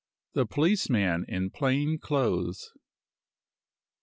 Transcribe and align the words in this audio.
THE 0.33 0.47
POLICEMAN 0.47 1.25
IN 1.27 1.51
PLAIN 1.51 1.99
CLOTHES. 1.99 2.73